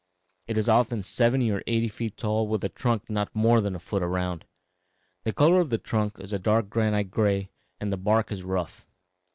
[0.47, 3.79] It is often seventy or eighty feet tall, with a trunk not more than a
[3.79, 4.45] foot around.
[5.25, 8.87] The color of the trunk is a dark granite gray and the bark is rough.